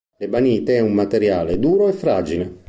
[0.17, 2.59] L'ebanite è un materiale duro e fragile.